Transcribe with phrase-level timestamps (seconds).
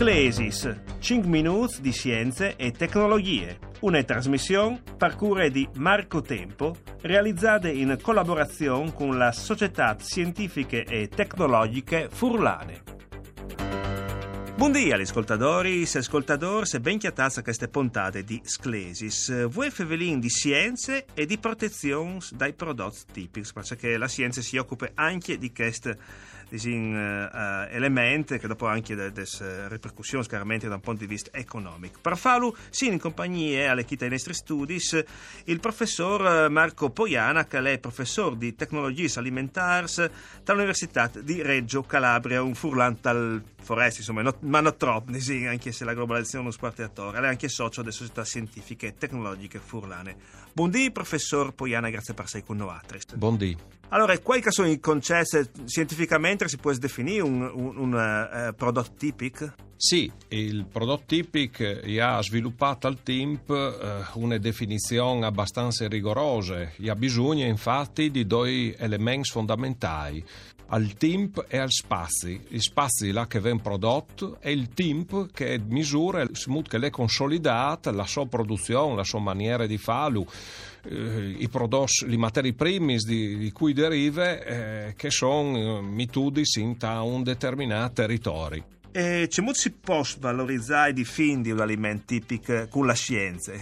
[0.00, 3.58] Sclesis, 5 minuti di scienze e tecnologie.
[3.80, 12.08] Una trasmissione parcure di Marco Tempo, realizzata in collaborazione con la Società Scientifiche e Tecnologiche
[12.10, 12.99] Furlane.
[14.60, 19.48] Buongiorno agli ascoltatori e ascoltatori, se ben chiatazza queste puntate di Sclesis.
[19.48, 24.90] Voi fevelin di scienze e di protezione dai prodotti tipici, perché la scienza si occupa
[24.92, 25.96] anche di queste
[26.50, 29.24] disin, uh, elementi che dopo anche delle
[29.68, 32.00] ripercussioni chiaramente da un punto di vista economico.
[32.02, 34.78] Per farlo, sì, in compagnia all'equipe dei nostri studi,
[35.44, 39.86] il professor Marco Poiana, che è professore di tecnologie alimentari
[40.44, 45.84] dall'Università di Reggio Calabria, un furlan dal Foresti, insomma, ma non troppo, sì, anche se
[45.84, 50.16] la globalizzazione è uno squartatore, è anche socio delle società scientifiche e tecnologiche furlane.
[50.52, 52.78] Buondì, professor Poiana, grazie per essere con noi.
[53.14, 53.56] Buondì.
[53.88, 57.92] Allora, quali sono i concetti scientificamente si può definire un, un, un
[58.50, 59.69] uh, prodotto tipico?
[59.82, 61.64] Sì, il prodotto tipico
[62.02, 66.70] ha sviluppato al TIMP uh, una definizione abbastanza rigorosa.
[66.86, 70.22] Ha bisogno infatti di due elementi fondamentali
[70.66, 72.38] al TIMP e al spazi.
[72.46, 78.04] Gli spazi là che vengono prodotti e il TIMP che misura che l'è consolidata la
[78.04, 80.26] sua produzione, la sua maniera di farlo,
[80.84, 86.42] eh, i prodotti, i materi primi di, di cui deriva eh, che sono eh, mitudi
[86.56, 88.78] in un determinato territorio.
[88.92, 93.52] E c'è molto si può valorizzare di fin di un alimento tipico con la scienza?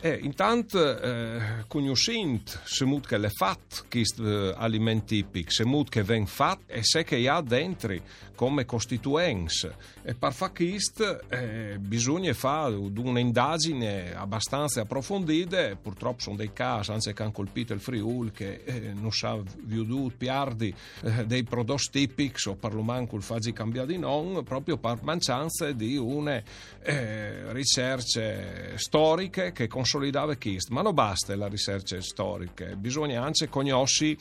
[0.00, 5.88] Eh, intanto, eh, conoscendo se mut che le fat questo eh, alimento tipico, se mut
[5.88, 7.96] che ven fat e se che ha dentro
[8.38, 9.74] come costituenze.
[10.04, 17.12] E per fare questo eh, bisogna fare un'indagine abbastanza approfondita, purtroppo sono dei casi, anzi
[17.12, 22.50] che hanno colpito il Friuli, che eh, non sa più piardi eh, dei prodotti tipici
[22.50, 26.40] o per lo manco il faggi cambiare di nome, proprio per mancanza di una
[26.82, 30.74] eh, ricerche storiche che consolidava questo.
[30.74, 34.16] Ma non basta la ricerca storica, bisogna anche conoscere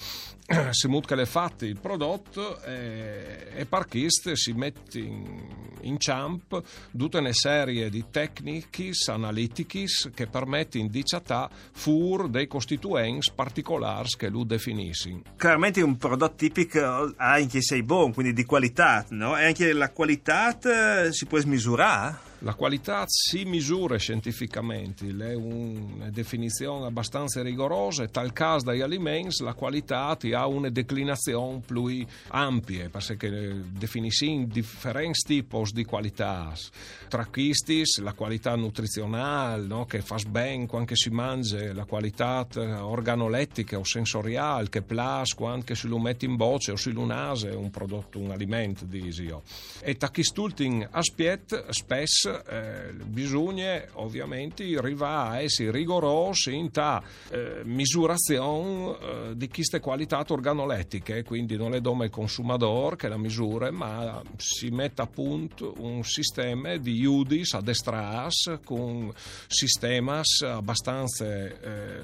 [0.71, 5.45] se mut che le fatti il prodotto eh, e per questo si mette in,
[5.81, 6.63] in camp
[6.95, 9.83] tutta una serie di tecniche analitiche
[10.13, 15.21] che permettono di chattare fur dei costituenti particolari che lui definisce.
[15.37, 19.37] Chiaramente un prodotto tipico anche sei buon, quindi di qualità, no?
[19.37, 22.35] E anche la qualità eh, si può misurare?
[22.41, 29.53] La qualità si misura scientificamente, è una definizione abbastanza rigorosa tal caso dagli alimenti la
[29.53, 36.53] qualità ha una declinazione più ampia perché definiscono differenti tipi di qualità.
[37.07, 39.85] Tra questi la qualità nutrizionale no?
[39.85, 45.87] che fa bene quando si mangia, la qualità organolettica o sensoriale che plas quando si
[45.87, 49.41] lo mette in bocce o si lo nase un prodotto, un alimento, disio.
[49.81, 57.61] E tra quest'ultimi aspetti spesso eh, bisogna ovviamente arrivare a essere rigorosi in ta eh,
[57.63, 63.71] misurazione eh, di queste qualità organolettiche, quindi non è dome il consumatore che la misura,
[63.71, 69.13] ma si mette a punto un sistema di iudis adestras con
[69.47, 72.01] sistemas abbastanza eh,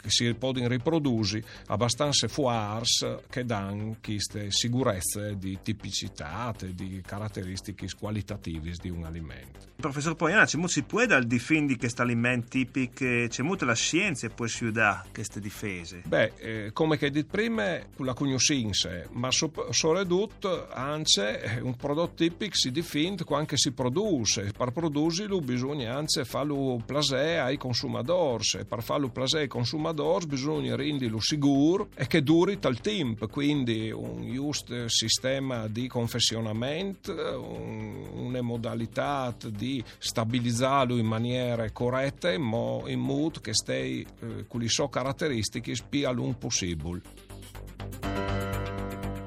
[0.00, 8.72] che si possono riprodurre abbastanza fuars che danno queste sicurezze di tipicità di caratteristiche qualitative
[8.80, 9.45] di un alimento.
[9.76, 14.46] Professor Poiana, c'è si può dal difendi questo alimento tipico, c'è molta la scienza può
[14.46, 16.02] aiutare queste difese?
[16.06, 22.70] Beh, eh, come che detto prima, la conoscenza, ma soprattutto anche un prodotto tipico si
[22.70, 29.10] difende quando si produce, per produrlo bisogna anche farlo plaisir ai consumatori, e per farlo
[29.10, 35.68] plaisir ai consumatori bisogna renderlo sicuro e che duri tal tempo, quindi un giusto sistema
[35.68, 44.46] di confezionamento, un, una modalità di stabilizzarlo in maniera corretta in modo che stai eh,
[44.48, 47.00] con le sue caratteristiche più a lungo possibile.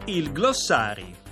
[0.06, 1.29] Il glossario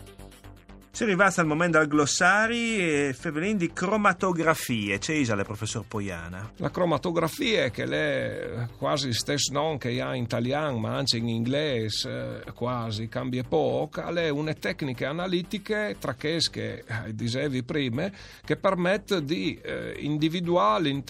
[0.97, 4.97] si è arrivati al momento del glossari e fevelin di cromatografie.
[4.97, 6.53] C'è Isale, professor Poiana?
[6.55, 12.41] La cromatografia, che è quasi stesso nome che ha in italiano, ma anche in inglese,
[12.43, 18.09] eh, quasi cambia poco, è una tecnica analitica, tra che che eh, dicevi prima,
[18.43, 21.03] che permette di eh, individuare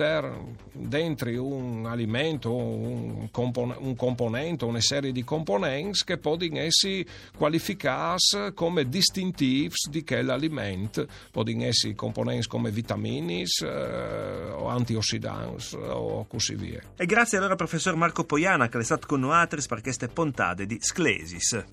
[0.74, 7.06] dentro un alimento, un, compon- un componente, una serie di componenti che possono essere
[7.38, 16.26] qualificati come distintivi di che l'alimento possono essere componenti come vitamini eh, o antiossidanti o
[16.26, 16.82] così via.
[16.96, 20.66] E grazie allora al professor Marco Poiana che è stato con noi per queste puntate
[20.66, 21.64] di Sclesis.